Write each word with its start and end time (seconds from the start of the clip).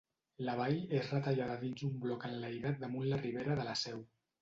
La 0.45 0.55
vall 0.59 0.79
és 1.01 1.09
retallada 1.17 1.59
dins 1.65 1.85
un 1.91 1.93
bloc 2.07 2.27
enlairat 2.33 2.83
damunt 2.87 3.15
la 3.15 3.25
ribera 3.25 3.63
de 3.65 3.73
la 3.73 3.81
Seu. 3.87 4.07